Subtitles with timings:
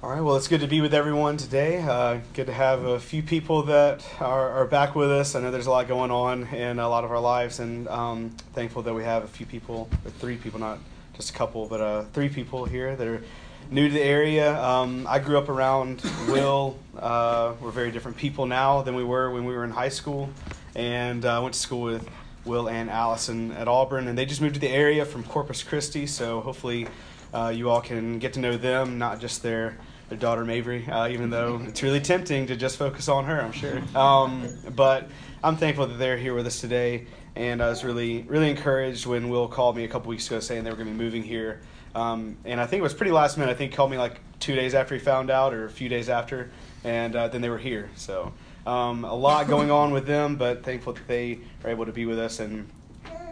[0.00, 1.80] All right, well, it's good to be with everyone today.
[1.80, 5.34] Uh, good to have a few people that are, are, back with us.
[5.34, 8.30] I know there's a lot going on in a lot of our lives, and um,
[8.52, 10.78] thankful that we have a few people, or three people, not
[11.14, 13.24] just a couple, but uh, three people here that are
[13.72, 14.56] new to the area.
[14.62, 16.78] Um, I grew up around Will.
[16.96, 20.30] Uh, we're very different people now than we were when we were in high school,
[20.76, 22.08] and uh, I went to school with
[22.44, 26.06] Will and Allison at Auburn, and they just moved to the area from Corpus Christi,
[26.06, 26.86] so hopefully
[27.34, 29.76] uh, you all can get to know them, not just their
[30.08, 33.52] their daughter Mavry, uh, even though it's really tempting to just focus on her, I'm
[33.52, 33.82] sure.
[33.94, 35.08] Um, but
[35.44, 39.28] I'm thankful that they're here with us today, and I was really, really encouraged when
[39.28, 41.60] Will called me a couple weeks ago saying they were going to be moving here.
[41.94, 43.50] Um, and I think it was pretty last minute.
[43.50, 45.88] I think he called me like two days after he found out, or a few
[45.88, 46.50] days after,
[46.84, 47.90] and uh, then they were here.
[47.96, 48.32] So
[48.66, 52.06] um, a lot going on with them, but thankful that they are able to be
[52.06, 52.68] with us and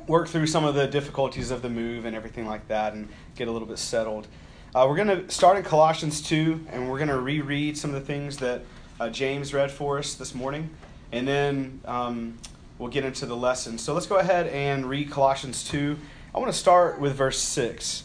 [0.07, 3.49] work through some of the difficulties of the move and everything like that, and get
[3.49, 4.29] a little bit settled.
[4.77, 7.99] Uh, we're going to start in Colossians 2, and we're going to reread some of
[7.99, 8.61] the things that
[9.01, 10.69] uh, James read for us this morning,
[11.13, 12.37] and then um,
[12.77, 13.79] we'll get into the lesson.
[13.79, 15.97] So let's go ahead and read Colossians 2.
[16.35, 18.05] I want to start with verse 6.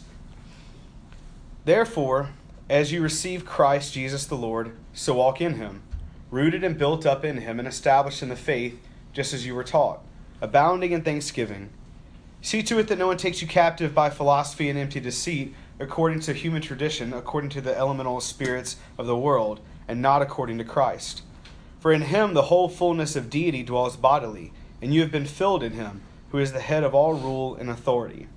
[1.66, 2.30] Therefore,
[2.70, 5.84] as you receive Christ Jesus the Lord, so walk in him,
[6.30, 8.80] rooted and built up in him, and established in the faith,
[9.12, 10.00] just as you were taught,
[10.40, 11.70] abounding in thanksgiving.
[12.42, 16.20] See to it that no one takes you captive by philosophy and empty deceit according
[16.22, 20.64] to human tradition, according to the elemental spirits of the world, and not according to
[20.64, 21.24] Christ.
[21.80, 25.64] For in him the whole fullness of deity dwells bodily, and you have been filled
[25.64, 28.28] in him, who is the head of all rule and authority.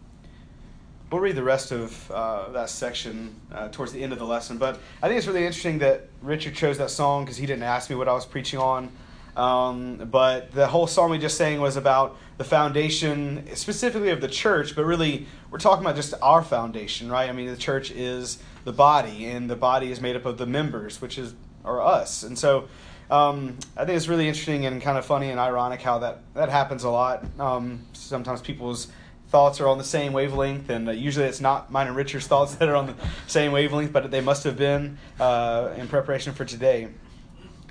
[1.10, 4.58] We'll read the rest of uh, that section uh, towards the end of the lesson,
[4.58, 7.90] but I think it's really interesting that Richard chose that song because he didn't ask
[7.90, 8.90] me what I was preaching on.
[9.36, 14.28] Um, but the whole psalm we just sang was about the foundation, specifically of the
[14.28, 17.28] church, but really we're talking about just our foundation, right?
[17.28, 20.46] I mean, the church is the body, and the body is made up of the
[20.46, 22.22] members, which is are us.
[22.22, 22.68] And so
[23.10, 26.48] um, I think it's really interesting and kind of funny and ironic how that, that
[26.48, 27.24] happens a lot.
[27.38, 28.88] Um, sometimes people's
[29.28, 32.54] thoughts are on the same wavelength, and uh, usually it's not mine and Richard's thoughts
[32.56, 32.94] that are on the
[33.26, 36.88] same wavelength, but they must have been uh, in preparation for today.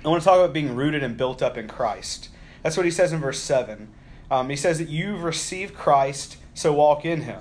[0.04, 2.28] I want to talk about being rooted and built up in Christ.
[2.62, 3.88] That's what he says in verse 7.
[4.30, 7.40] Um, he says that you've received Christ, so walk in him.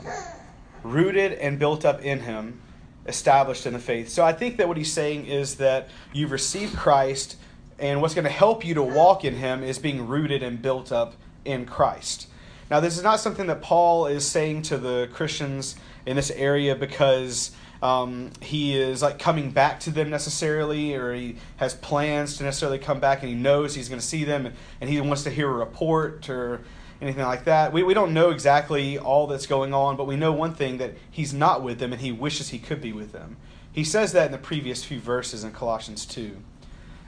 [0.82, 2.62] Rooted and built up in him,
[3.06, 4.10] established in the faith.
[4.10, 7.36] So I think that what he's saying is that you've received Christ,
[7.80, 10.92] and what's going to help you to walk in him is being rooted and built
[10.92, 12.28] up in Christ.
[12.72, 15.76] Now, this is not something that Paul is saying to the Christians
[16.06, 17.52] in this area because
[17.84, 22.80] um, he is like coming back to them necessarily, or he has plans to necessarily
[22.80, 25.50] come back, and he knows he's going to see them, and he wants to hear
[25.50, 26.62] a report or
[27.02, 27.74] anything like that.
[27.74, 30.94] We, we don't know exactly all that's going on, but we know one thing that
[31.12, 33.36] he's not with them, and he wishes he could be with them.
[33.74, 36.38] He says that in the previous few verses in Colossians 2.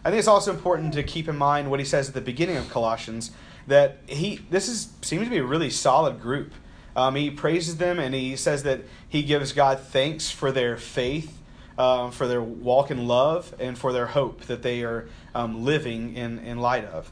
[0.04, 2.58] I think it's also important to keep in mind what he says at the beginning
[2.58, 3.32] of Colossians
[3.66, 6.54] that he this is seems to be a really solid group.
[6.96, 11.38] Um, he praises them and he says that he gives God thanks for their faith,
[11.78, 16.16] um, for their walk in love, and for their hope that they are um, living
[16.16, 17.12] in, in light of.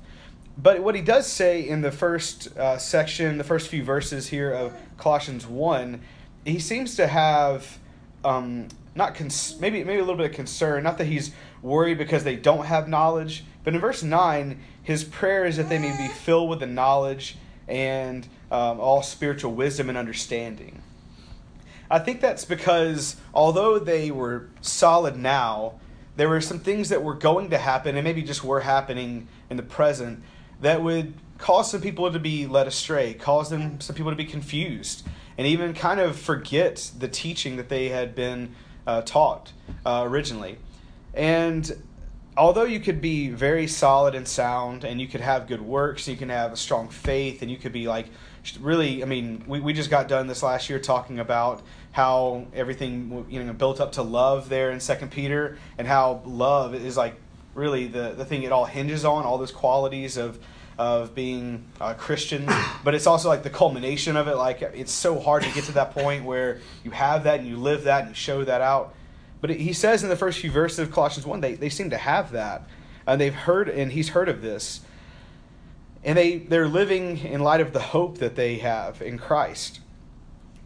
[0.57, 4.51] But what he does say in the first uh, section, the first few verses here
[4.51, 5.99] of Colossians 1,
[6.45, 7.79] he seems to have
[8.23, 10.83] um, not cons- maybe maybe a little bit of concern.
[10.83, 15.45] Not that he's worried because they don't have knowledge, but in verse nine, his prayer
[15.45, 19.97] is that they may be filled with the knowledge and um, all spiritual wisdom and
[19.97, 20.81] understanding.
[21.89, 25.79] I think that's because although they were solid now,
[26.15, 29.57] there were some things that were going to happen and maybe just were happening in
[29.57, 30.23] the present
[30.61, 34.25] that would cause some people to be led astray, cause them some people to be
[34.25, 35.05] confused,
[35.37, 38.55] and even kind of forget the teaching that they had been
[38.87, 39.51] uh, taught
[39.85, 40.57] uh, originally.
[41.13, 41.71] And
[42.37, 46.15] although you could be very solid and sound, and you could have good works, you
[46.15, 48.07] can have a strong faith, and you could be like
[48.59, 51.61] really, I mean, we, we just got done this last year talking about
[51.91, 56.75] how everything you know built up to love there in Second Peter, and how love
[56.75, 57.15] is like
[57.55, 60.39] really the the thing it all hinges on, all those qualities of
[60.77, 62.45] of being a Christian,
[62.83, 64.35] but it's also like the culmination of it.
[64.35, 67.57] Like it's so hard to get to that point where you have that and you
[67.57, 68.95] live that and you show that out.
[69.43, 71.97] But he says in the first few verses of Colossians 1, they, they seem to
[71.97, 72.63] have that.
[73.05, 74.79] And they've heard, and he's heard of this
[76.03, 79.79] and they, they're living in light of the hope that they have in Christ.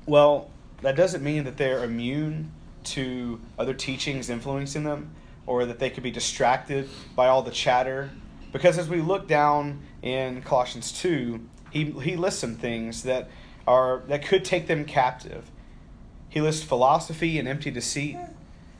[0.06, 0.50] Well,
[0.82, 2.52] that doesn't mean that they're immune
[2.86, 5.12] to other teachings influencing them
[5.46, 8.10] or that they could be distracted by all the chatter.
[8.52, 11.40] Because as we look down in Colossians 2,
[11.70, 13.30] he, he lists some things that,
[13.68, 15.52] are, that could take them captive.
[16.30, 18.18] He lists philosophy and empty deceit,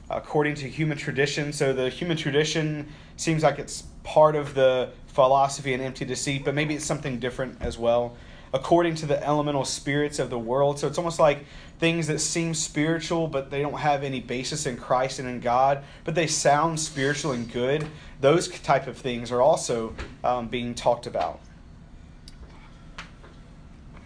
[0.10, 1.52] according to human tradition.
[1.52, 6.54] So the human tradition seems like it's part of the philosophy and empty deceit, but
[6.54, 8.16] maybe it's something different as well.
[8.54, 10.80] According to the elemental spirits of the world.
[10.80, 11.46] So it's almost like
[11.80, 15.84] things that seem spiritual, but they don't have any basis in Christ and in God,
[16.06, 17.86] but they sound spiritual and good.
[18.22, 19.94] Those type of things are also
[20.24, 21.42] um, being talked about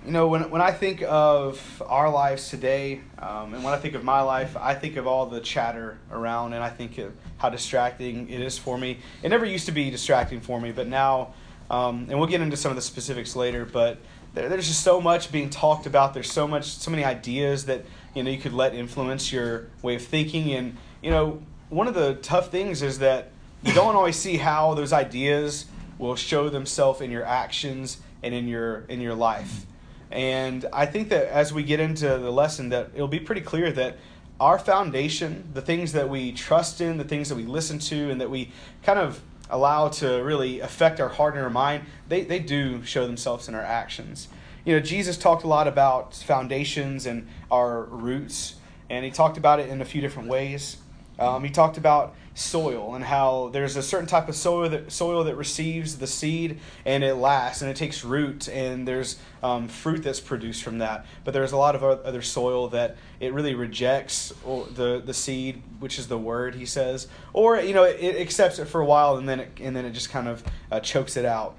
[0.06, 3.94] you know, when, when I think of our lives today, um, and when I think
[3.94, 7.50] of my life, I think of all the chatter around, and I think of how
[7.50, 8.98] distracting it is for me.
[9.22, 11.34] It never used to be distracting for me, but now,
[11.70, 14.00] um, and we'll get into some of the specifics later, but
[14.34, 16.16] there, there's just so much being talked about.
[16.16, 19.96] There's so much, so many ideas that you know you could let influence your way
[19.96, 23.32] of thinking, and you know, one of the tough things is that
[23.64, 25.66] you don't always see how those ideas
[26.00, 29.66] will show themselves in your actions and in your in your life.
[30.12, 33.72] And I think that as we get into the lesson, that it'll be pretty clear
[33.72, 33.98] that
[34.40, 38.20] our foundation, the things that we trust in, the things that we listen to, and
[38.20, 38.52] that we
[38.84, 43.06] kind of allow to really affect our heart and our mind, they, they do show
[43.06, 44.28] themselves in our actions.
[44.66, 48.56] You know, Jesus talked a lot about foundations and our roots,
[48.90, 50.78] and he talked about it in a few different ways.
[51.20, 55.24] Um, he talked about soil and how there's a certain type of soil that soil
[55.26, 60.04] that receives the seed and it lasts and it takes root and there's um, fruit
[60.04, 61.06] that's produced from that.
[61.24, 66.00] But there's a lot of other soil that it really rejects the the seed, which
[66.00, 69.18] is the word he says, or you know it, it accepts it for a while
[69.18, 71.56] and then it, and then it just kind of uh, chokes it out.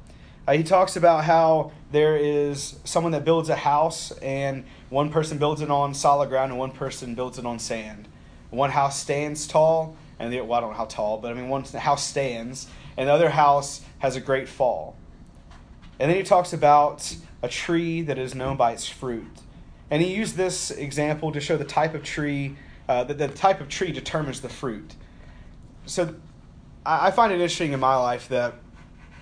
[0.46, 5.38] Uh, he talks about how there is someone that builds a house and one person
[5.38, 8.08] builds it on solid ground and one person builds it on sand.
[8.52, 11.48] One house stands tall and the, well, I don't know how tall, but I mean,
[11.48, 14.94] one house stands, and the other house has a great fall.
[15.98, 19.26] And then he talks about a tree that is known by its fruit.
[19.90, 22.56] And he used this example to show the type of tree,
[22.88, 24.94] uh, that the type of tree determines the fruit.
[25.86, 26.14] So
[26.84, 28.54] I find it interesting in my life that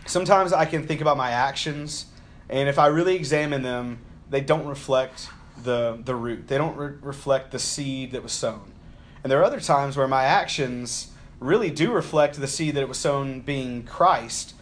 [0.06, 2.06] sometimes I can think about my actions,
[2.48, 5.28] and if I really examine them, they don't reflect
[5.62, 6.48] the, the root.
[6.48, 8.69] They don't re- reflect the seed that was sown.
[9.22, 12.88] And there are other times where my actions really do reflect the seed that it
[12.88, 14.54] was sown being Christ,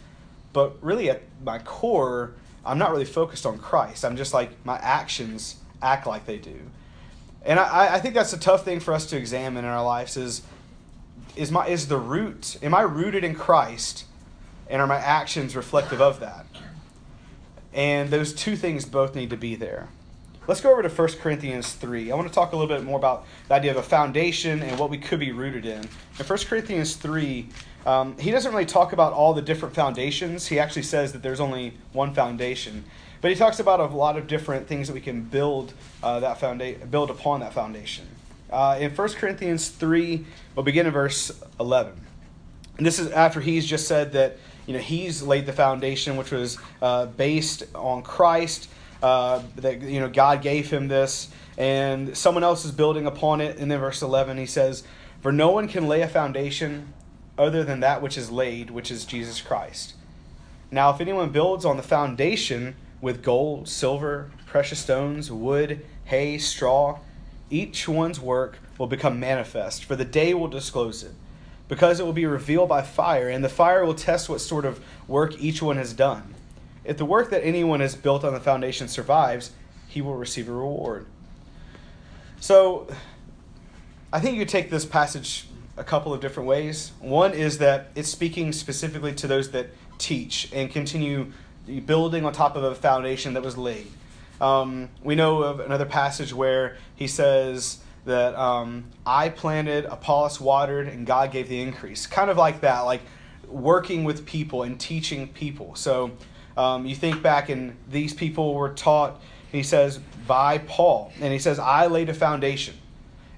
[0.53, 2.33] but really at my core,
[2.65, 4.03] I'm not really focused on Christ.
[4.03, 6.59] I'm just like, my actions act like they do.
[7.43, 10.17] And I, I think that's a tough thing for us to examine in our lives
[10.17, 10.41] is,
[11.35, 14.05] is, my, is the root, am I rooted in Christ,
[14.69, 16.45] and are my actions reflective of that?
[17.73, 19.89] And those two things both need to be there.
[20.47, 22.11] Let's go over to 1 Corinthians 3.
[22.11, 24.79] I want to talk a little bit more about the idea of a foundation and
[24.79, 25.81] what we could be rooted in.
[26.19, 27.47] In 1 Corinthians 3,
[27.85, 30.47] um, he doesn't really talk about all the different foundations.
[30.47, 32.83] He actually says that there's only one foundation.
[33.21, 36.39] But he talks about a lot of different things that we can build uh, that
[36.39, 38.07] founda- build upon that foundation.
[38.49, 40.25] Uh, in 1 Corinthians 3,
[40.55, 41.93] we'll begin in verse 11.
[42.77, 46.31] And this is after he's just said that you know he's laid the foundation, which
[46.31, 48.69] was uh, based on Christ
[49.01, 53.57] uh, that you know God gave him this, and someone else is building upon it.
[53.57, 54.83] And then verse eleven, he says,
[55.21, 56.93] "For no one can lay a foundation
[57.37, 59.93] other than that which is laid, which is Jesus Christ.
[60.71, 66.99] Now, if anyone builds on the foundation with gold, silver, precious stones, wood, hay, straw,
[67.49, 71.13] each one's work will become manifest, for the day will disclose it."
[71.67, 74.83] Because it will be revealed by fire, and the fire will test what sort of
[75.07, 76.33] work each one has done.
[76.89, 79.51] If the work that anyone has built on the foundation survives,
[79.87, 81.05] he will receive a reward.
[82.39, 82.87] So,
[84.11, 85.45] I think you take this passage
[85.77, 86.91] a couple of different ways.
[86.99, 89.67] One is that it's speaking specifically to those that
[89.99, 91.31] teach and continue
[91.85, 93.85] building on top of a foundation that was laid.
[94.41, 100.87] Um, we know of another passage where he says that um, I planted, Apollos watered,
[100.87, 102.07] and God gave the increase.
[102.07, 103.01] Kind of like that, like
[103.47, 105.75] working with people and teaching people.
[105.75, 106.13] So
[106.59, 109.97] um, you think back, and these people were taught, he says,
[110.27, 111.13] by Paul.
[111.21, 112.75] And he says, I laid a foundation.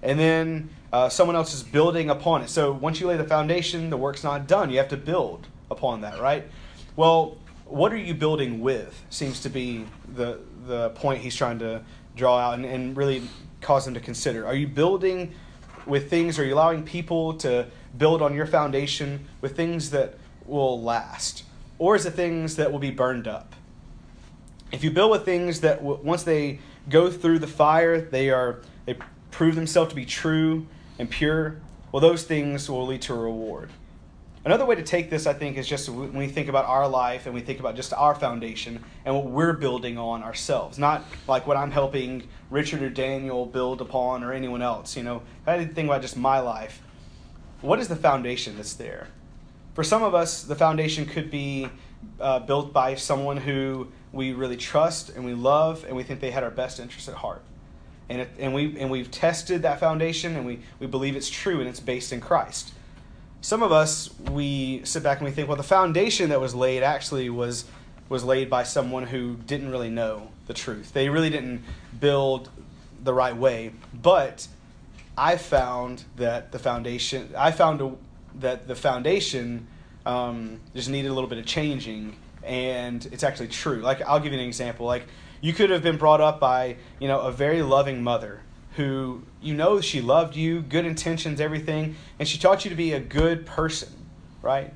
[0.02, 2.50] And then uh, someone else is building upon it.
[2.50, 4.72] So once you lay the foundation, the work's not done.
[4.72, 6.48] You have to build upon that, right?
[6.96, 9.86] Well, what are you building with seems to be
[10.16, 11.84] the, the point he's trying to
[12.16, 13.22] draw out and, and really
[13.62, 14.48] cause them to consider.
[14.48, 15.32] Are you building
[15.86, 20.16] with things, are you allowing people to build on your foundation with things that
[20.48, 21.44] will last?
[21.82, 23.56] Or is it things that will be burned up?
[24.72, 28.62] If you build with things that w- once they go through the fire, they are
[28.86, 28.98] they
[29.32, 30.68] prove themselves to be true
[31.00, 31.60] and pure,
[31.92, 33.72] well, those things will lead to a reward.
[34.46, 37.26] Another way to take this, I think, is just when we think about our life
[37.26, 41.48] and we think about just our foundation and what we're building on ourselves, not like
[41.48, 44.96] what I'm helping Richard or Daniel build upon or anyone else.
[44.96, 46.80] You know, I didn't think about just my life.
[47.62, 49.08] what is the foundation that's there?
[49.74, 51.70] For some of us, the foundation could be
[52.20, 56.32] uh, built by someone who we really trust and we love and we think they
[56.32, 57.42] had our best interests at heart.
[58.10, 61.60] And, it, and, we, and we've tested that foundation and we, we believe it's true
[61.60, 62.74] and it's based in Christ.
[63.40, 66.84] Some of us, we sit back and we think, well, the foundation that was laid
[66.84, 67.66] actually was,
[68.10, 70.92] was laid by someone who didn't really know the truth.
[70.92, 71.64] They really didn't
[72.00, 72.50] build
[73.04, 73.72] the right way.
[73.94, 74.48] But
[75.18, 77.94] I found that the foundation, I found a,
[78.40, 79.68] that the foundation
[80.06, 83.82] um, just needed a little bit of changing, and it's actually true.
[83.82, 84.86] Like I'll give you an example.
[84.86, 85.06] Like
[85.42, 88.42] you could have been brought up by you know a very loving mother
[88.76, 92.94] who you know she loved you, good intentions, everything, and she taught you to be
[92.94, 93.90] a good person,
[94.42, 94.74] right?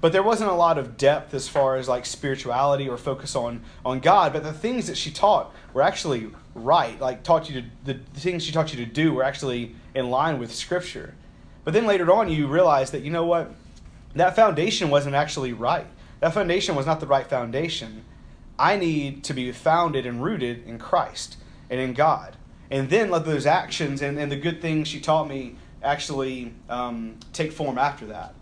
[0.00, 3.62] But there wasn't a lot of depth as far as like spirituality or focus on
[3.84, 4.32] on God.
[4.32, 7.00] But the things that she taught were actually right.
[7.00, 10.38] Like taught you to the things she taught you to do were actually in line
[10.38, 11.14] with Scripture.
[11.64, 13.52] But then later on, you realize that you know what
[14.14, 15.86] that foundation wasn't actually right.
[16.20, 18.04] That foundation was not the right foundation.
[18.58, 21.36] I need to be founded and rooted in Christ
[21.68, 22.36] and in God.
[22.70, 27.18] And then let those actions and, and the good things she taught me actually um,
[27.32, 28.34] take form after that.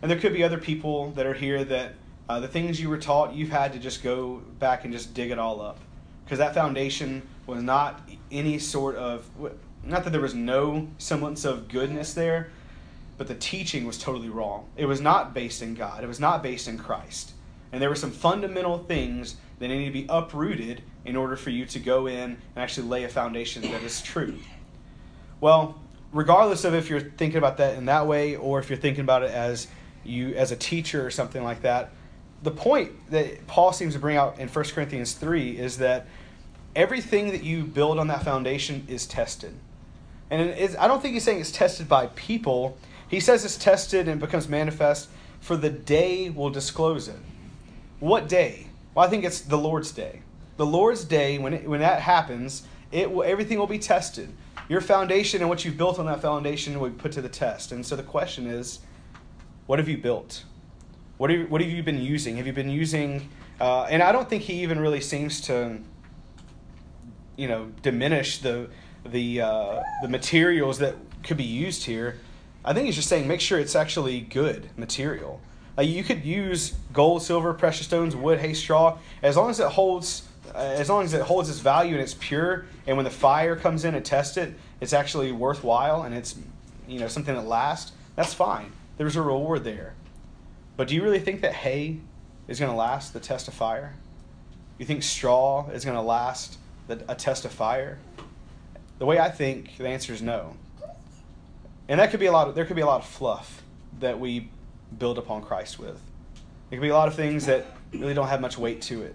[0.00, 1.94] And there could be other people that are here that
[2.28, 5.30] uh, the things you were taught, you've had to just go back and just dig
[5.30, 5.78] it all up.
[6.24, 8.00] Because that foundation was not
[8.30, 9.28] any sort of,
[9.84, 12.50] not that there was no semblance of goodness there,
[13.22, 14.66] but the teaching was totally wrong.
[14.76, 17.30] It was not based in God, it was not based in Christ.
[17.70, 21.64] And there were some fundamental things that needed to be uprooted in order for you
[21.66, 24.34] to go in and actually lay a foundation that is true.
[25.40, 25.80] Well,
[26.12, 29.22] regardless of if you're thinking about that in that way or if you're thinking about
[29.22, 29.68] it as
[30.02, 31.92] you as a teacher or something like that,
[32.42, 36.08] the point that Paul seems to bring out in 1 Corinthians 3 is that
[36.74, 39.54] everything that you build on that foundation is tested.
[40.28, 42.76] And I don't think he's saying it's tested by people.
[43.12, 47.18] He says it's tested and becomes manifest for the day will disclose it.
[48.00, 48.68] What day?
[48.94, 50.22] Well, I think it's the Lord's day.
[50.56, 54.30] The Lord's day, when, it, when that happens, it will, everything will be tested.
[54.66, 57.70] Your foundation and what you've built on that foundation will be put to the test.
[57.70, 58.78] And so the question is,
[59.66, 60.44] what have you built?
[61.18, 62.38] What have what have you been using?
[62.38, 63.28] Have you been using,
[63.60, 65.78] uh, and I don't think he even really seems to,
[67.36, 68.70] you know, diminish the,
[69.04, 72.16] the, uh, the materials that could be used here.
[72.64, 75.40] I think he's just saying make sure it's actually good material.
[75.80, 80.28] You could use gold, silver, precious stones, wood, hay, straw, as long as it holds,
[80.54, 82.66] uh, as long as it holds its value and it's pure.
[82.86, 86.36] And when the fire comes in and tests it, it's actually worthwhile and it's,
[86.86, 87.92] you know, something that lasts.
[88.16, 88.70] That's fine.
[88.98, 89.94] There's a reward there.
[90.76, 91.98] But do you really think that hay
[92.48, 93.94] is going to last the test of fire?
[94.78, 97.98] You think straw is going to last the, a test of fire?
[98.98, 100.56] The way I think, the answer is no.
[101.92, 103.62] And that could be a lot of, there could be a lot of fluff
[104.00, 104.48] that we
[104.98, 106.00] build upon Christ with.
[106.70, 109.14] It could be a lot of things that really don't have much weight to it.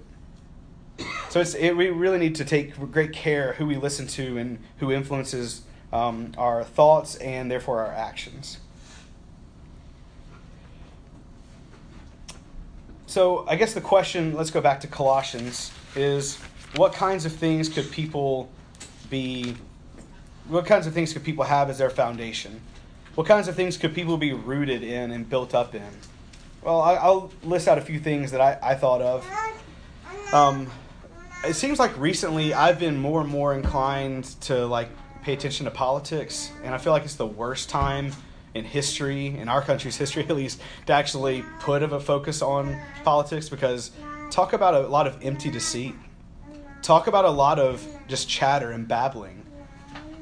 [1.29, 4.59] So it's, it, we really need to take great care who we listen to and
[4.77, 8.59] who influences um, our thoughts and therefore our actions.
[13.07, 16.37] So I guess the question, let's go back to Colossians, is
[16.75, 18.51] what kinds of things could people
[19.09, 19.55] be,
[20.47, 22.61] what kinds of things could people have as their foundation?
[23.15, 25.81] What kinds of things could people be rooted in and built up in?
[26.61, 29.29] Well, I'll list out a few things that I, I thought of.
[30.33, 30.69] Um,
[31.43, 34.89] it seems like recently I've been more and more inclined to like
[35.23, 38.11] pay attention to politics, and I feel like it's the worst time
[38.53, 42.79] in history, in our country's history at least, to actually put of a focus on
[43.03, 43.91] politics because
[44.29, 45.95] talk about a lot of empty deceit.
[46.81, 49.43] Talk about a lot of just chatter and babbling.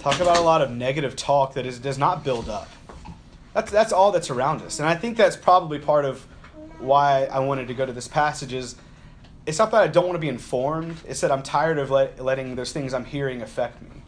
[0.06, 2.70] Talk about a lot of negative talk that is, does not build up.
[3.56, 4.78] That's, that's all that's around us.
[4.78, 6.24] And I think that's probably part of
[6.78, 8.76] why I wanted to go to this passage is
[9.48, 10.98] it's not that I don't want to be informed.
[11.08, 14.04] It's that I'm tired of let, letting those things I'm hearing affect me.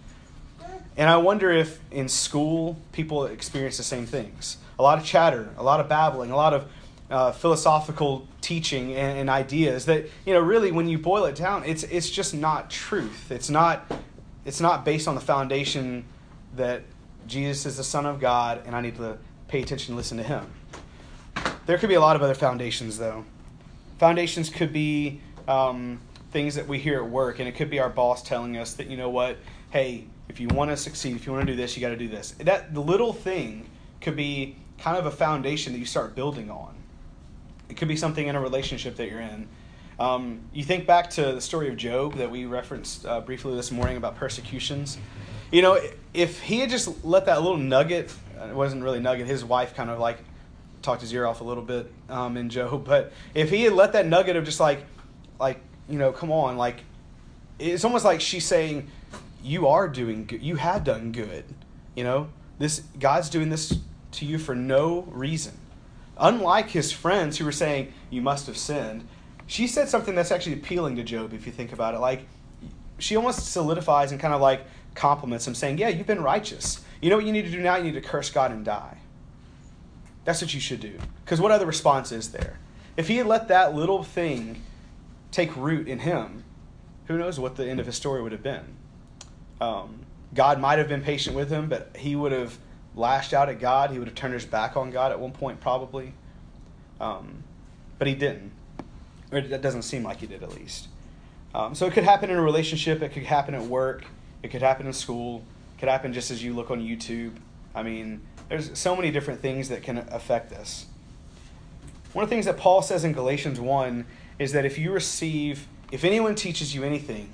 [0.97, 4.57] And I wonder if in school people experience the same things.
[4.77, 6.69] A lot of chatter, a lot of babbling, a lot of
[7.09, 11.63] uh, philosophical teaching and, and, ideas that you know really when you boil it down
[11.63, 13.89] it's it's just not truth it's not
[14.47, 16.03] it's not based on the foundation
[16.55, 16.81] that
[17.27, 20.23] jesus is the son of god and i need to pay attention and listen to
[20.23, 20.51] him
[21.67, 23.23] there could be a lot of other foundations though
[23.99, 25.99] foundations could be um,
[26.31, 28.87] things that we hear at work and it could be our boss telling us that
[28.87, 29.37] you know what
[29.69, 31.97] hey if you want to succeed, if you want to do this, you got to
[31.97, 32.31] do this.
[32.39, 33.69] That the little thing
[34.01, 36.75] could be kind of a foundation that you start building on.
[37.69, 39.47] It could be something in a relationship that you're in.
[39.99, 43.71] Um, you think back to the story of Job that we referenced uh, briefly this
[43.71, 44.97] morning about persecutions.
[45.51, 45.79] You know,
[46.13, 48.11] if he had just let that little nugget
[48.45, 49.27] it wasn't really nugget.
[49.27, 50.19] His wife kind of like
[50.81, 52.85] talked his ear off a little bit um, in Job.
[52.85, 54.83] But if he had let that nugget of just like,
[55.39, 56.81] like you know, come on, like
[57.59, 58.89] it's almost like she's saying,
[59.43, 60.41] you are doing good.
[60.41, 61.45] You have done good.
[61.95, 63.77] You know, this God's doing this
[64.13, 65.53] to you for no reason.
[66.19, 69.07] Unlike his friends who were saying you must have sinned,
[69.47, 71.99] she said something that's actually appealing to Job if you think about it.
[71.99, 72.27] Like
[72.99, 74.61] she almost solidifies and kind of like
[74.93, 76.83] compliments him, saying, "Yeah, you've been righteous.
[77.01, 77.77] You know what you need to do now?
[77.77, 78.97] You need to curse God and die."
[80.25, 80.97] That's what you should do.
[81.23, 82.59] Because what other response is there?
[82.97, 84.61] If he had let that little thing
[85.31, 86.43] take root in him,
[87.05, 88.65] who knows what the end of his story would have been?
[89.61, 89.99] Um,
[90.33, 92.57] God might have been patient with him, but he would have
[92.95, 93.91] lashed out at God.
[93.91, 96.13] He would have turned his back on God at one point, probably.
[96.99, 97.43] Um,
[97.97, 98.51] but he didn't.
[99.31, 100.87] Or it doesn't seem like he did, at least.
[101.53, 103.01] Um, so it could happen in a relationship.
[103.01, 104.05] It could happen at work.
[104.43, 105.43] It could happen in school.
[105.75, 107.33] It could happen just as you look on YouTube.
[107.75, 110.85] I mean, there's so many different things that can affect this.
[112.13, 114.05] One of the things that Paul says in Galatians 1
[114.39, 117.29] is that if you receive, if anyone teaches you anything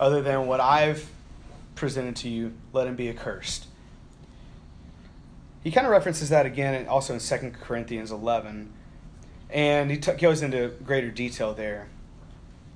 [0.00, 1.08] other than what I've
[1.74, 3.66] presented to you, let him be accursed.
[5.62, 8.72] He kind of references that again also in 2 Corinthians 11,
[9.50, 11.88] and he t- goes into greater detail there.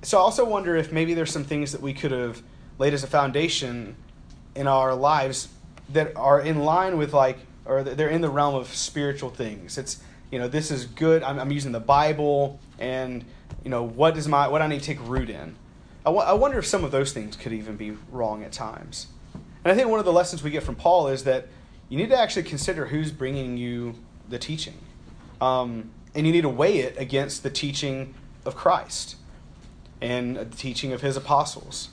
[0.01, 2.41] So I also wonder if maybe there's some things that we could have
[2.77, 3.95] laid as a foundation
[4.55, 5.47] in our lives
[5.89, 9.77] that are in line with like or they're in the realm of spiritual things.
[9.77, 10.01] It's
[10.31, 11.23] you know this is good.
[11.23, 13.23] I'm, I'm using the Bible, and
[13.63, 15.55] you know what does my what I need to take root in.
[16.05, 19.07] I, w- I wonder if some of those things could even be wrong at times.
[19.33, 21.47] And I think one of the lessons we get from Paul is that
[21.87, 23.95] you need to actually consider who's bringing you
[24.27, 24.77] the teaching,
[25.39, 28.13] um, and you need to weigh it against the teaching
[28.45, 29.15] of Christ
[30.01, 31.89] and the teaching of His apostles.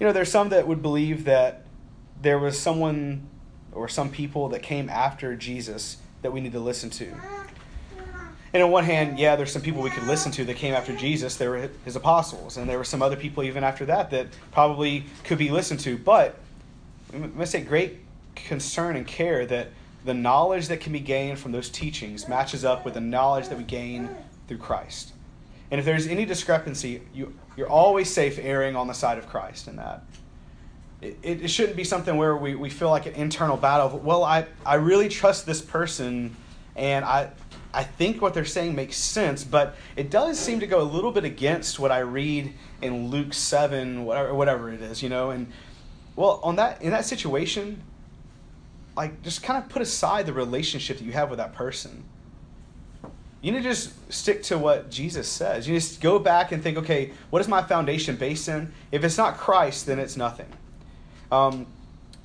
[0.00, 1.64] You know, there's some that would believe that
[2.20, 3.28] there was someone
[3.72, 7.12] or some people that came after Jesus that we need to listen to.
[8.54, 10.94] And on one hand, yeah, there's some people we could listen to that came after
[10.94, 11.36] Jesus.
[11.36, 15.04] There were his apostles, and there were some other people even after that that probably
[15.24, 15.96] could be listened to.
[15.96, 16.38] But
[17.12, 18.00] we must take great
[18.34, 19.68] concern and care that
[20.04, 23.58] the knowledge that can be gained from those teachings matches up with the knowledge that
[23.58, 24.08] we gain
[24.48, 25.12] through Christ.
[25.70, 29.68] And if there's any discrepancy, you, you're always safe erring on the side of Christ
[29.68, 30.02] in that
[31.02, 33.98] it, it shouldn't be something where we, we feel like an internal battle.
[33.98, 36.36] Well, I, I really trust this person
[36.76, 37.30] and I,
[37.74, 41.10] I think what they're saying makes sense, but it does seem to go a little
[41.10, 45.30] bit against what I read in Luke 7, whatever, whatever it is, you know.
[45.30, 45.48] And
[46.14, 47.82] well, on that in that situation,
[48.96, 52.04] like just kind of put aside the relationship that you have with that person.
[53.40, 55.66] You need to just stick to what Jesus says.
[55.66, 58.72] You just go back and think, okay, what is my foundation based in?
[58.92, 60.46] If it's not Christ, then it's nothing.
[61.32, 61.66] Um,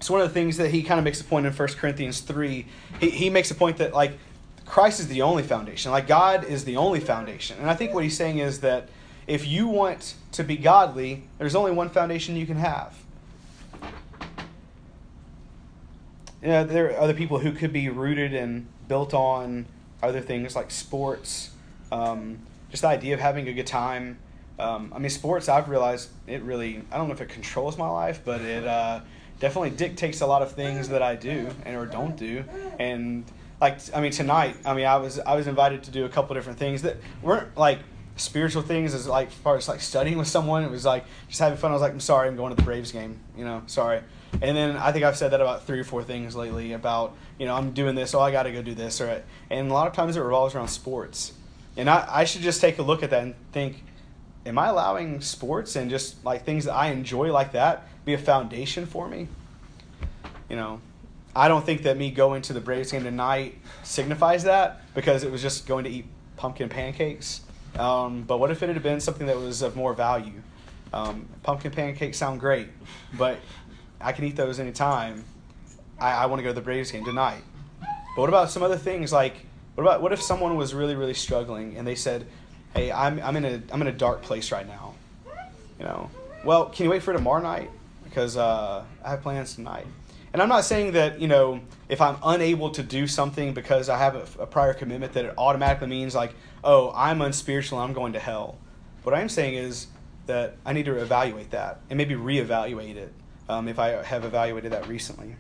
[0.08, 2.66] one of the things that he kind of makes a point in 1 Corinthians 3,
[3.00, 4.14] he, he makes a point that like
[4.66, 5.92] Christ is the only foundation.
[5.92, 7.58] Like God is the only foundation.
[7.60, 8.90] And I think what he's saying is that
[9.26, 12.94] if you want to be godly, there's only one foundation you can have.
[16.42, 19.66] You know, there are other people who could be rooted and built on
[20.04, 21.52] other things like sports,
[21.92, 24.20] um, just the idea of having a good time,
[24.60, 27.90] um, I mean, sports, I've realized it really, I don't know if it controls my
[27.90, 29.02] life, but it uh,
[29.40, 32.44] definitely dictates a lot of things that I do and or don't do.
[32.80, 33.24] And
[33.62, 36.34] like, I mean, tonight, I mean, I was, I was invited to do a couple
[36.34, 37.80] different things that weren't like
[38.16, 40.64] spiritual things as like, far as like studying with someone.
[40.64, 41.70] It was like just having fun.
[41.72, 44.02] I was like, I'm sorry, I'm going to the Braves game, you know, sorry.
[44.42, 47.46] And then I think I've said that about three or four things lately about, you
[47.46, 49.02] know, I'm doing this, oh, I got to go do this.
[49.02, 51.34] Or, and a lot of times it revolves around sports.
[51.76, 53.84] And I, I should just take a look at that and think,
[54.46, 58.18] am I allowing sports and just like things that I enjoy like that be a
[58.18, 59.28] foundation for me?
[60.50, 60.82] You know,
[61.36, 65.32] I don't think that me going to the Braves game tonight signifies that because it
[65.32, 67.42] was just going to eat pumpkin pancakes.
[67.78, 70.42] Um, but what if it had been something that was of more value?
[70.94, 72.70] Um, pumpkin pancakes sound great,
[73.18, 73.38] but
[74.00, 75.24] I can eat those anytime.
[76.00, 77.42] I, I want to go to the Braves game tonight.
[77.82, 79.36] But what about some other things like
[79.76, 82.26] what about what if someone was really really struggling and they said,
[82.74, 84.96] hey, I'm, I'm in a I'm in a dark place right now.
[85.80, 86.10] You know,
[86.44, 87.70] well, can you wait for tomorrow night?
[88.04, 89.86] Because uh, I have plans tonight.
[90.34, 93.98] And I'm not saying that you know if I'm unable to do something because I
[93.98, 96.34] have a, a prior commitment that it automatically means like
[96.64, 98.58] oh I'm unspiritual I'm going to hell.
[99.04, 99.88] What I'm saying is
[100.26, 103.14] that I need to evaluate that and maybe reevaluate it
[103.50, 105.36] um, if I have evaluated that recently.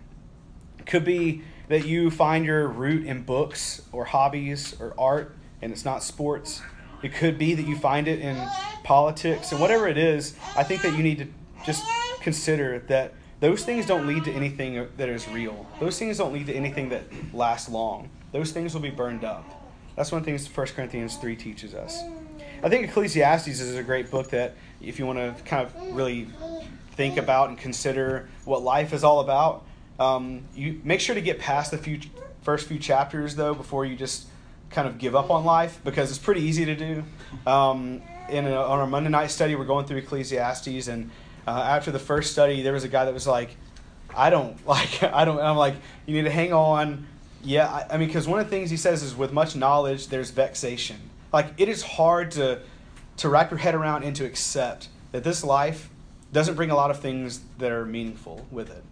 [0.79, 5.71] It could be that you find your root in books or hobbies or art and
[5.71, 6.61] it's not sports.
[7.03, 8.37] It could be that you find it in
[8.83, 10.35] politics and whatever it is.
[10.55, 11.27] I think that you need to
[11.65, 11.83] just
[12.21, 15.67] consider that those things don't lead to anything that is real.
[15.79, 18.09] Those things don't lead to anything that lasts long.
[18.31, 19.45] Those things will be burned up.
[19.95, 22.01] That's one of the things 1 Corinthians 3 teaches us.
[22.63, 26.27] I think Ecclesiastes is a great book that, if you want to kind of really
[26.97, 29.63] think about and consider what life is all about,
[29.99, 31.99] um, you make sure to get past the few
[32.41, 34.25] first few chapters though before you just
[34.69, 37.03] kind of give up on life because it's pretty easy to do.
[37.45, 41.09] Um, in a, on our Monday night study, we're going through Ecclesiastes, and
[41.47, 43.55] uh, after the first study, there was a guy that was like,
[44.15, 47.07] "I don't like, I don't." I'm like, "You need to hang on."
[47.43, 50.07] Yeah, I, I mean, because one of the things he says is, "With much knowledge,
[50.07, 50.97] there's vexation."
[51.31, 52.59] Like it is hard to
[53.17, 55.89] to wrap your head around and to accept that this life
[56.31, 58.83] doesn't bring a lot of things that are meaningful with it.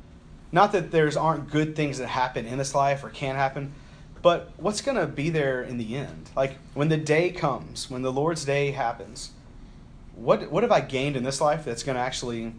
[0.52, 3.74] Not that there's aren't good things that happen in this life or can happen,
[4.22, 6.30] but what's going to be there in the end?
[6.36, 9.32] Like when the day comes, when the Lord's day happens,
[10.16, 12.54] what what have I gained in this life that's going to actually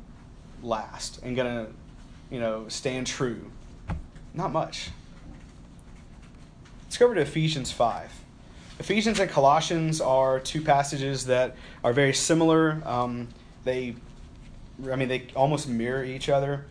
[0.62, 1.72] last and going to,
[2.30, 3.50] you know, stand true?
[4.34, 4.90] Not much.
[6.84, 8.12] Let's go over to Ephesians 5.
[8.78, 12.82] Ephesians and Colossians are two passages that are very similar.
[12.84, 13.28] Um,
[13.64, 13.96] they,
[14.90, 16.64] I mean, they almost mirror each other.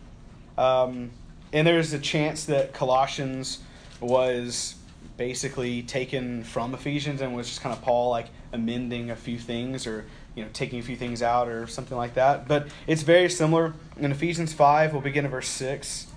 [0.58, 1.12] Um,
[1.52, 3.60] and there's a chance that Colossians
[4.00, 4.76] was
[5.18, 9.88] basically taken from Ephesians and was just kind of Paul like amending a few things
[9.88, 12.48] or you know taking a few things out or something like that.
[12.48, 13.74] But it's very similar.
[13.98, 16.08] In Ephesians 5, we'll begin at verse 6.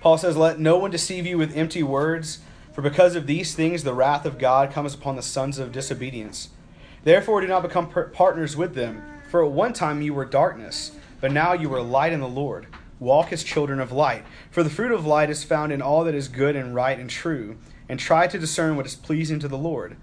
[0.00, 2.40] Paul says, Let no one deceive you with empty words,
[2.72, 6.50] for because of these things the wrath of God comes upon the sons of disobedience.
[7.04, 11.32] Therefore do not become partners with them, for at one time you were darkness, but
[11.32, 12.66] now you are light in the Lord.
[12.98, 14.24] Walk as children of light.
[14.50, 17.10] For the fruit of light is found in all that is good and right and
[17.10, 17.58] true,
[17.88, 19.96] and try to discern what is pleasing to the Lord.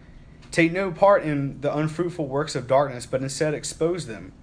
[0.52, 4.34] Take no part in the unfruitful works of darkness, but instead expose them.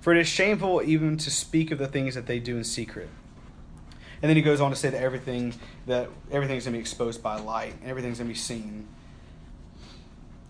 [0.00, 3.08] For it is shameful even to speak of the things that they do in secret.
[4.22, 5.54] And then he goes on to say that everything
[5.86, 8.88] that everything's going to be exposed by light, and everything's going to be seen.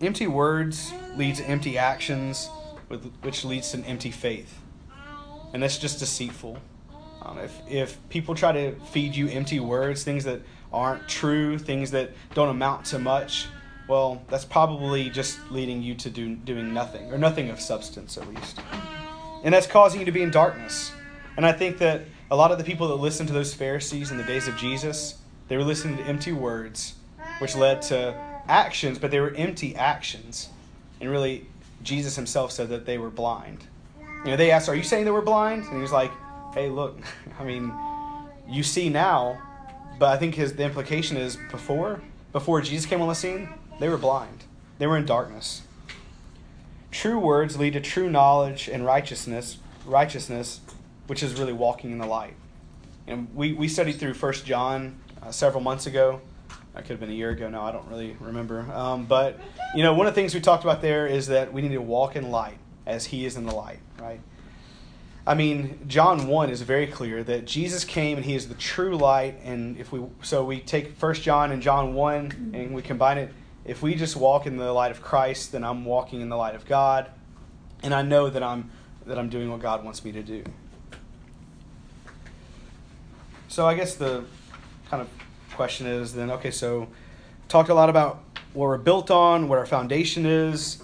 [0.00, 2.48] Empty words leads to empty actions,
[3.22, 4.59] which leads to an empty faith,
[5.53, 6.59] and that's just deceitful.
[7.22, 10.40] Um, if, if people try to feed you empty words, things that
[10.72, 13.46] aren't true, things that don't amount to much,
[13.88, 18.26] well, that's probably just leading you to do, doing nothing, or nothing of substance at
[18.29, 18.61] least.
[19.42, 20.92] And that's causing you to be in darkness.
[21.37, 24.16] And I think that a lot of the people that listened to those Pharisees in
[24.16, 25.16] the days of Jesus,
[25.48, 26.94] they were listening to empty words,
[27.40, 28.14] which led to
[28.46, 30.48] actions, but they were empty actions.
[31.00, 31.46] And really,
[31.83, 33.64] Jesus himself said that they were blind.
[34.25, 35.64] You know, they asked, Are you saying they we're blind?
[35.64, 36.12] And he was like,
[36.55, 37.01] hey, look,
[37.40, 37.73] I mean,
[38.49, 39.40] you see now,
[39.99, 42.01] but I think his the implication is before
[42.33, 43.49] before Jesus came on the scene,
[43.81, 44.45] they were blind.
[44.79, 45.62] They were in darkness.
[46.90, 50.61] True words lead to true knowledge and righteousness, righteousness,
[51.07, 52.35] which is really walking in the light.
[53.07, 56.21] And we, we studied through First John uh, several months ago.
[56.75, 57.65] That could have been a year ago now.
[57.65, 58.61] I don't really remember.
[58.73, 59.39] Um, but
[59.75, 61.83] you know, one of the things we talked about there is that we need to
[61.83, 64.21] walk in light as He is in the light, right?
[65.27, 68.97] I mean, John 1 is very clear that Jesus came and he is the true
[68.97, 69.39] light.
[69.45, 73.33] And if we, so we take First John and John 1 and we combine it.
[73.65, 76.55] If we just walk in the light of Christ, then I'm walking in the light
[76.55, 77.11] of God.
[77.83, 78.71] And I know that I'm,
[79.07, 80.43] that I'm doing what God wants me to do.
[83.49, 84.25] So I guess the
[84.89, 85.09] kind of
[85.55, 86.89] question is then, okay, so
[87.49, 90.83] talked a lot about what we're built on, what our foundation is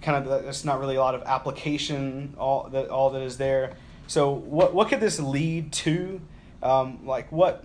[0.00, 3.76] kind of that's not really a lot of application all that all that is there.
[4.06, 6.20] So what what could this lead to?
[6.62, 7.64] Um, like what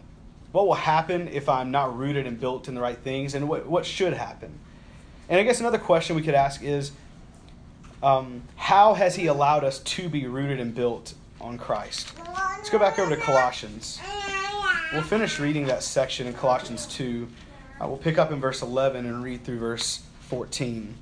[0.51, 3.67] what will happen if I'm not rooted and built in the right things, and what
[3.67, 4.57] what should happen?
[5.29, 6.91] And I guess another question we could ask is,
[8.01, 12.13] um, how has He allowed us to be rooted and built on Christ?
[12.33, 13.99] Let's go back over to Colossians.
[14.93, 17.27] We'll finish reading that section in Colossians 2.
[17.81, 20.95] Uh, we'll pick up in verse 11 and read through verse 14.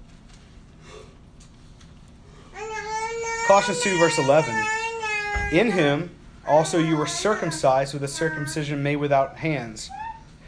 [3.45, 4.55] Colossians 2, verse 11.
[5.51, 6.09] In him
[6.47, 9.91] also you were circumcised with a circumcision made without hands,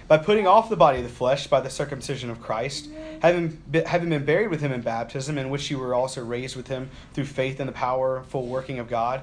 [0.08, 2.90] by putting off the body of the flesh by the circumcision of Christ,
[3.22, 6.70] having having been buried with him in baptism, in which you were also raised with
[6.70, 9.22] him through faith in the powerful working of God,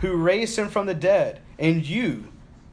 [0.00, 2.31] who raised him from the dead, and you,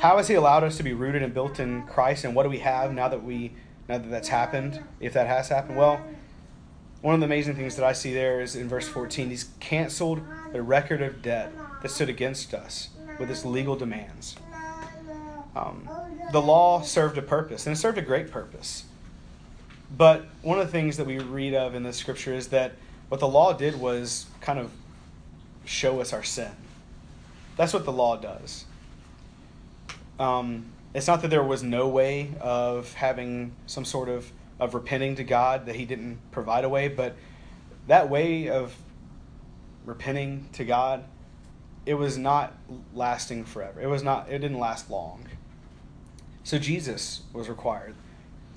[0.00, 2.48] how has He allowed us to be rooted and built in Christ, and what do
[2.48, 3.52] we have now that we
[3.86, 5.76] now that that's happened, if that has happened?
[5.76, 6.00] Well,
[7.02, 10.22] one of the amazing things that I see there is in verse 14, He's canceled
[10.52, 14.36] the record of debt that stood against us with its legal demands.
[15.54, 15.88] Um,
[16.32, 18.84] the law served a purpose, and it served a great purpose.
[19.96, 22.72] But one of the things that we read of in the scripture is that
[23.08, 24.70] what the law did was kind of
[25.64, 26.52] show us our sin.
[27.56, 28.64] That's what the law does.
[30.20, 34.30] Um, it's not that there was no way of having some sort of,
[34.60, 37.16] of repenting to God, that He didn't provide a way, but
[37.86, 38.76] that way of
[39.86, 41.04] repenting to God,
[41.86, 42.52] it was not
[42.94, 43.80] lasting forever.
[43.80, 45.26] It was not it didn't last long.
[46.44, 47.94] So Jesus was required.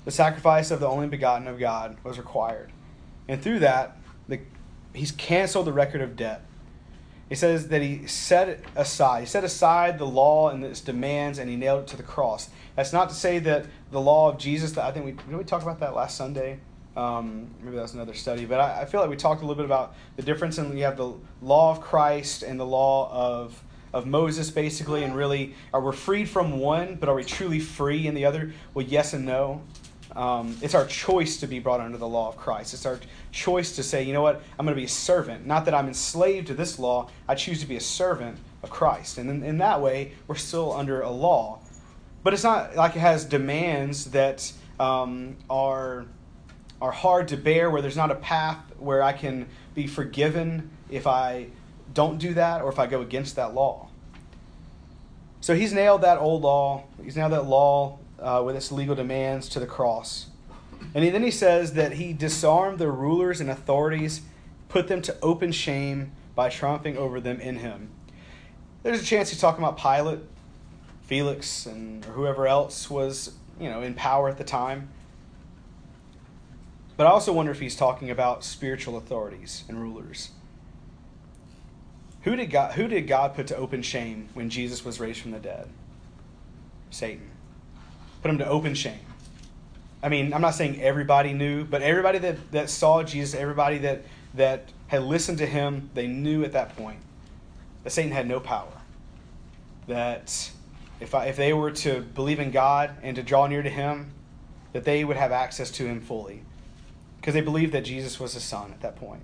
[0.04, 2.70] The sacrifice of the only begotten of God was required.
[3.26, 3.96] And through that,
[4.28, 4.40] the,
[4.92, 6.42] he's canceled the record of debt.
[7.28, 9.20] He says that he set aside.
[9.20, 12.50] He set aside the law and its demands and he nailed it to the cross.
[12.76, 15.44] That's not to say that the law of Jesus, that I think we, did we
[15.44, 16.58] talk about that last Sunday?
[16.96, 18.44] Um, maybe that's another study.
[18.44, 20.84] But I, I, feel like we talked a little bit about the difference in you
[20.84, 23.60] have the law of Christ and the law of,
[23.92, 28.06] of Moses, basically, and really, are we freed from one, but are we truly free
[28.06, 28.52] in the other?
[28.74, 29.62] Well, yes and no.
[30.16, 32.72] Um, it's our choice to be brought under the law of Christ.
[32.72, 33.00] It's our
[33.32, 35.46] choice to say, you know what, I'm going to be a servant.
[35.46, 39.18] Not that I'm enslaved to this law, I choose to be a servant of Christ.
[39.18, 41.58] And in, in that way, we're still under a law.
[42.22, 46.06] But it's not like it has demands that um, are,
[46.80, 51.06] are hard to bear, where there's not a path where I can be forgiven if
[51.06, 51.48] I
[51.92, 53.88] don't do that or if I go against that law.
[55.40, 56.84] So he's nailed that old law.
[57.02, 60.26] He's nailed that law uh, with its legal demands to the cross.
[60.94, 64.22] And he, then he says that he disarmed the rulers and authorities,
[64.68, 67.90] put them to open shame by triumphing over them in him.
[68.82, 70.20] There's a chance he's talking about Pilate,
[71.02, 74.88] Felix, and whoever else was, you know, in power at the time.
[76.96, 80.30] But I also wonder if he's talking about spiritual authorities and rulers.
[82.22, 85.32] Who did God, who did God put to open shame when Jesus was raised from
[85.32, 85.68] the dead?
[86.90, 87.33] Satan
[88.24, 89.00] put him to open shame.
[90.02, 94.00] I mean, I'm not saying everybody knew, but everybody that, that saw Jesus, everybody that,
[94.32, 97.00] that had listened to him, they knew at that point
[97.82, 98.72] that Satan had no power.
[99.88, 100.50] That
[101.00, 104.14] if, I, if they were to believe in God and to draw near to him,
[104.72, 106.44] that they would have access to him fully.
[107.20, 109.20] Because they believed that Jesus was his son at that point.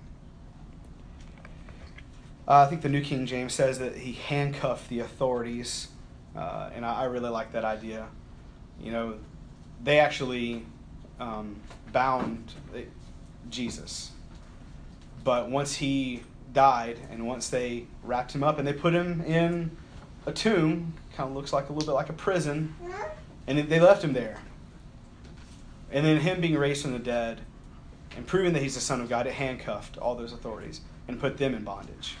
[2.47, 5.87] Uh, I think the New King James says that he handcuffed the authorities,
[6.35, 8.07] uh, and I, I really like that idea
[8.83, 9.15] you know,
[9.83, 10.65] they actually
[11.19, 11.55] um,
[11.91, 12.53] bound
[13.49, 14.11] Jesus.
[15.23, 19.75] But once he died, and once they wrapped him up and they put him in
[20.25, 22.75] a tomb, kind of looks like a little bit like a prison,
[23.47, 24.39] and they left him there.
[25.91, 27.41] And then him being raised from the dead
[28.15, 31.37] and proving that he's the Son of God, it handcuffed all those authorities and put
[31.37, 32.15] them in bondage.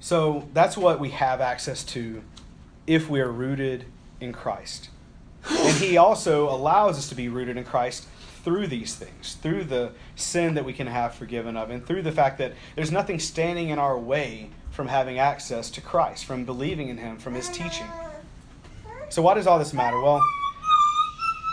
[0.00, 2.22] So that's what we have access to
[2.86, 3.86] if we are rooted
[4.20, 4.90] in Christ.
[5.48, 8.06] And he also allows us to be rooted in Christ
[8.42, 12.12] through these things, through the sin that we can have forgiven of, and through the
[12.12, 16.88] fact that there's nothing standing in our way from having access to Christ, from believing
[16.88, 17.86] in him, from his teaching.
[19.08, 20.00] So, why does all this matter?
[20.00, 20.20] Well,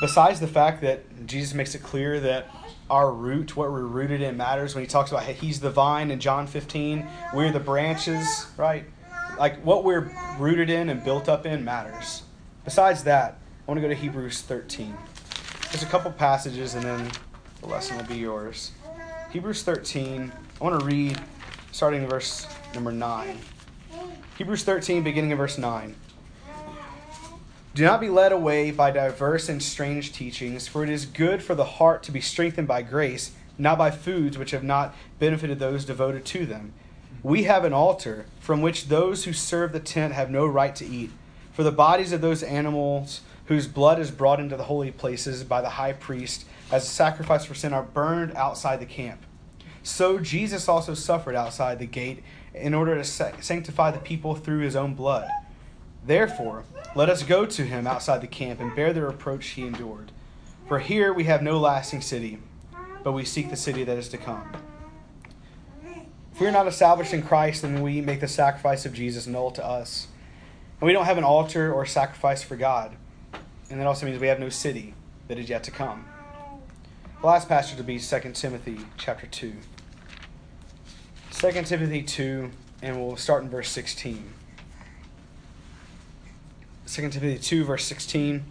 [0.02, 2.47] besides the fact that Jesus makes it clear that
[2.89, 6.19] our root, what we're rooted in, matters when he talks about he's the vine in
[6.19, 8.86] John 15, we're the branches, right?
[9.39, 12.23] Like what we're rooted in and built up in matters.
[12.65, 14.95] Besides that, I want to go to Hebrews 13.
[15.69, 17.12] There's a couple passages, and then
[17.62, 18.71] the lesson will be yours.
[19.32, 21.19] Hebrews 13, I want to read
[21.73, 23.38] starting in verse number 9.
[24.38, 25.95] Hebrews 13, beginning in verse 9.
[27.76, 31.56] Do not be led away by diverse and strange teachings, for it is good for
[31.56, 35.84] the heart to be strengthened by grace, not by foods which have not benefited those
[35.84, 36.71] devoted to them.
[37.23, 40.86] We have an altar from which those who serve the tent have no right to
[40.86, 41.12] eat.
[41.53, 45.61] For the bodies of those animals whose blood is brought into the holy places by
[45.61, 49.23] the high priest as a sacrifice for sin are burned outside the camp.
[49.83, 54.75] So Jesus also suffered outside the gate in order to sanctify the people through his
[54.75, 55.29] own blood.
[56.05, 56.63] Therefore,
[56.95, 60.11] let us go to him outside the camp and bear the reproach he endured.
[60.67, 62.39] For here we have no lasting city,
[63.03, 64.51] but we seek the city that is to come.
[66.33, 69.51] If we are not established in Christ, then we make the sacrifice of Jesus null
[69.51, 70.07] to us.
[70.83, 72.91] And we don't have an altar or sacrifice for God.
[73.69, 74.95] And that also means we have no city
[75.29, 76.03] that is yet to come.
[77.21, 79.53] The last passage will be 2 Timothy chapter 2.
[81.31, 84.33] 2 Timothy 2, and we'll start in verse 16.
[86.85, 88.43] 2 Timothy 2, verse 16.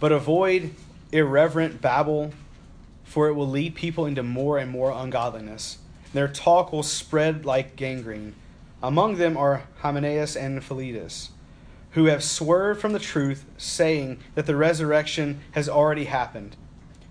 [0.00, 0.74] But avoid
[1.12, 2.32] irreverent babble,
[3.04, 5.78] for it will lead people into more and more ungodliness.
[6.12, 8.34] Their talk will spread like gangrene.
[8.82, 11.30] Among them are Hymenaeus and Philetus,
[11.92, 16.56] who have swerved from the truth, saying that the resurrection has already happened.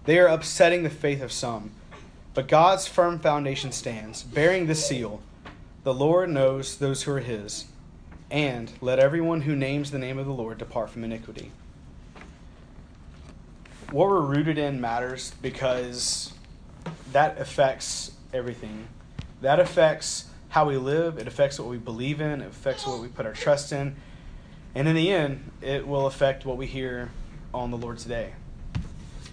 [0.06, 1.72] They are upsetting the faith of some.
[2.34, 5.22] But God's firm foundation stands, bearing this seal
[5.84, 7.66] The Lord knows those who are his,
[8.30, 11.52] and let everyone who names the name of the Lord depart from iniquity.
[13.92, 16.34] What we're rooted in matters because
[17.14, 18.88] that affects everything.
[19.42, 23.08] That affects how we live, it affects what we believe in, it affects what we
[23.08, 23.96] put our trust in,
[24.78, 27.10] and in the end, it will affect what we hear
[27.52, 28.34] on the Lord's day.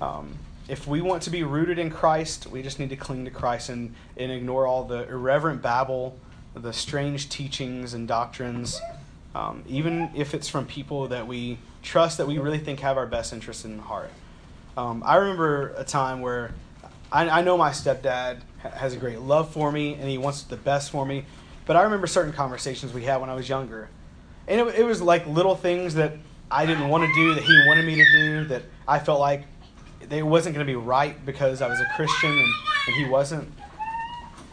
[0.00, 3.30] Um, if we want to be rooted in Christ, we just need to cling to
[3.30, 6.18] Christ and, and ignore all the irreverent babble,
[6.54, 8.80] the strange teachings and doctrines,
[9.34, 13.06] um, even if it's from people that we trust that we really think have our
[13.06, 14.10] best interests in heart.
[14.78, 16.54] Um, I remember a time where
[17.12, 20.56] I, I know my stepdad has a great love for me and he wants the
[20.56, 21.26] best for me,
[21.66, 23.90] but I remember certain conversations we had when I was younger.
[24.46, 26.12] And it, it was like little things that
[26.50, 29.44] I didn't want to do that he wanted me to do that I felt like
[30.10, 32.52] it wasn't going to be right because I was a Christian and,
[32.86, 33.50] and he wasn't.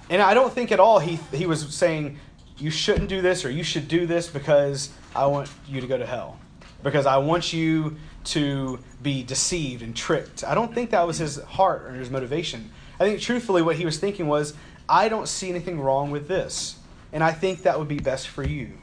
[0.09, 2.17] And I don't think at all he, he was saying,
[2.57, 5.97] you shouldn't do this or you should do this because I want you to go
[5.97, 6.39] to hell.
[6.83, 10.43] Because I want you to be deceived and tricked.
[10.43, 12.71] I don't think that was his heart or his motivation.
[12.99, 14.53] I think truthfully what he was thinking was,
[14.87, 16.77] I don't see anything wrong with this.
[17.13, 18.73] And I think that would be best for you.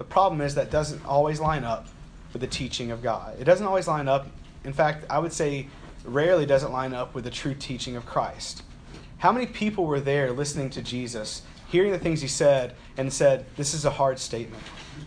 [0.00, 1.86] The problem is that doesn't always line up
[2.32, 3.38] with the teaching of God.
[3.38, 4.26] It doesn't always line up
[4.64, 5.68] in fact, I would say
[6.04, 8.62] rarely does it line up with the true teaching of Christ.
[9.18, 13.46] How many people were there listening to Jesus, hearing the things he said, and said,
[13.56, 14.62] This is a hard statement.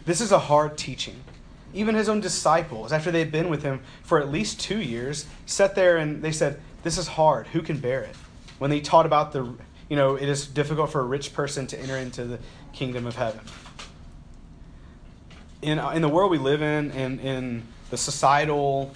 [0.06, 1.24] This is a hard teaching.
[1.74, 5.76] Even his own disciples, after they'd been with him for at least two years, sat
[5.76, 7.48] there and they said, This is hard.
[7.48, 8.16] Who can bear it?
[8.60, 9.56] When they taught about the,
[9.90, 12.40] you know, it is difficult for a rich person to enter into the
[12.72, 13.42] kingdom of heaven.
[15.64, 18.94] In, in the world we live in, in, in the societal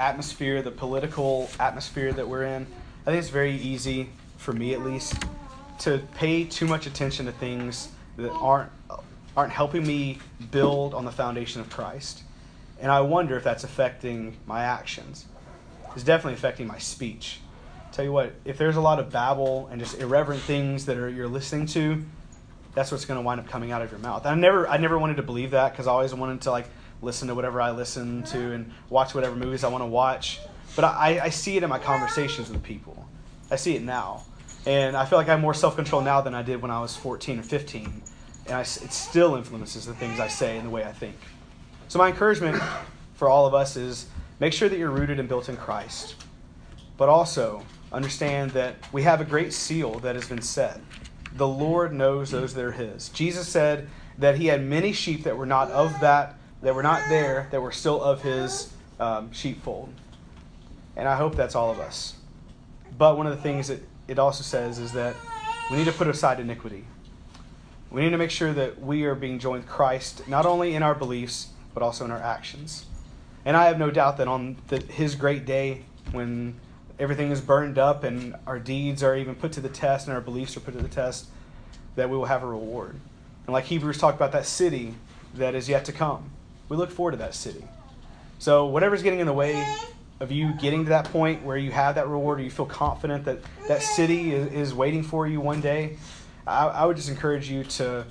[0.00, 2.66] atmosphere, the political atmosphere that we're in,
[3.02, 5.22] I think it's very easy, for me at least,
[5.80, 8.70] to pay too much attention to things that aren't
[9.36, 10.18] aren't helping me
[10.50, 12.22] build on the foundation of Christ.
[12.80, 15.26] And I wonder if that's affecting my actions.
[15.94, 17.40] It's definitely affecting my speech.
[17.92, 21.10] Tell you what, if there's a lot of babble and just irreverent things that are
[21.10, 22.02] you're listening to,
[22.76, 24.26] that's what's going to wind up coming out of your mouth.
[24.26, 26.68] I never I never wanted to believe that because I always wanted to like
[27.02, 30.38] listen to whatever I listen to and watch whatever movies I want to watch.
[30.76, 33.08] But I, I see it in my conversations with people.
[33.50, 34.24] I see it now.
[34.66, 36.80] And I feel like I have more self control now than I did when I
[36.80, 38.02] was 14 or 15.
[38.46, 41.16] And I, it still influences the things I say and the way I think.
[41.88, 42.62] So, my encouragement
[43.14, 44.06] for all of us is
[44.38, 46.16] make sure that you're rooted and built in Christ.
[46.98, 50.78] But also understand that we have a great seal that has been set.
[51.36, 53.08] The Lord knows those that are His.
[53.10, 57.08] Jesus said that He had many sheep that were not of that that were not
[57.08, 59.92] there, that were still of his um, sheepfold.
[60.96, 62.16] And I hope that's all of us.
[62.96, 65.14] But one of the things that it also says is that
[65.70, 66.84] we need to put aside iniquity.
[67.90, 70.82] We need to make sure that we are being joined with Christ, not only in
[70.82, 72.86] our beliefs, but also in our actions.
[73.44, 76.58] And I have no doubt that on the, his great day, when
[76.98, 80.20] everything is burned up and our deeds are even put to the test and our
[80.20, 81.26] beliefs are put to the test,
[81.94, 82.96] that we will have a reward.
[83.46, 84.94] And like Hebrews talked about that city
[85.34, 86.30] that is yet to come
[86.68, 87.64] we look forward to that city.
[88.38, 89.64] So, whatever's getting in the way
[90.20, 93.24] of you getting to that point where you have that reward or you feel confident
[93.26, 95.96] that that city is, waiting for you one day,
[96.46, 98.04] I, I would just encourage you to,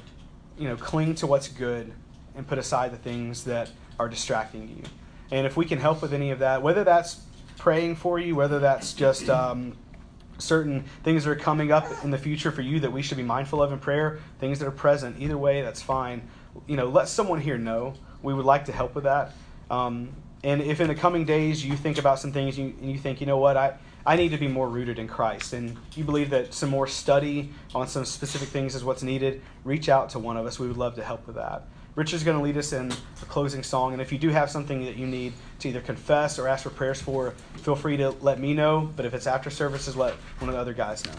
[0.58, 1.92] you know, cling to what's good
[2.36, 4.84] and put aside the things that are distracting you.
[5.32, 7.22] And if we can help with any of that, whether that's
[7.58, 9.78] praying for you, whether that's just um,
[10.38, 13.24] certain things that are coming up in the future for you that we should be
[13.24, 16.28] mindful of in prayer, things that are present, either way, that's fine.
[16.68, 19.34] You know, let someone here know we would like to help with that.
[19.70, 20.10] Um,
[20.44, 23.20] and if in the coming days you think about some things you, and you think,
[23.20, 23.76] you know what, I,
[24.06, 27.52] I need to be more rooted in Christ, and you believe that some more study
[27.74, 30.60] on some specific things is what's needed, reach out to one of us.
[30.60, 31.64] We would love to help with that.
[31.96, 34.84] Richard's going to lead us in a closing song, and if you do have something
[34.84, 38.38] that you need to either confess or ask for prayers for, feel free to let
[38.38, 38.92] me know.
[38.98, 41.14] But if it's after services, let one of the other guys know.